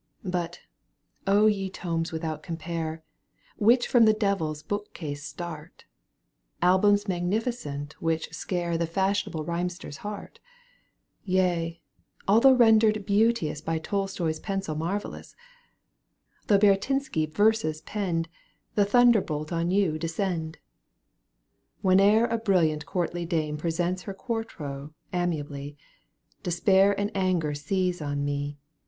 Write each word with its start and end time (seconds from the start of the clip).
But, 0.25 0.61
ye 1.27 1.69
tomea 1.69 2.11
without 2.11 2.41
compare, 2.41 3.03
Which 3.59 3.87
from 3.87 4.05
the 4.05 4.15
devil's 4.15 4.63
bookcase 4.63 5.23
start, 5.23 5.85
Albums 6.59 7.07
magnificent 7.07 7.93
which 8.01 8.33
scare 8.33 8.79
The 8.79 8.87
fashionable 8.87 9.45
rhymester's 9.45 9.97
heart! 9.97 10.39
Yea! 11.23 11.83
although 12.27 12.53
rendered 12.53 13.05
beauteous 13.05 13.61
By 13.61 13.77
Tolstoy's 13.77 14.39
pencil 14.39 14.73
marvellous. 14.73 15.35
Though 16.47 16.57
Baratynski 16.57 17.31
verses 17.31 17.81
penned, 17.81 18.27
The 18.73 18.85
thunderbolt 18.85 19.53
on 19.53 19.69
you 19.69 19.99
descend! 19.99 20.57
Whene'er 21.83 22.25
a 22.25 22.39
brilliant 22.39 22.87
courtly 22.87 23.27
dame 23.27 23.55
Presents 23.55 24.01
her 24.09 24.15
quarto 24.15 24.95
amiably. 25.13 25.77
Despair 26.41 26.99
and 26.99 27.11
anger 27.15 27.53
seize 27.53 28.01
on 28.01 28.25
me. 28.25 28.57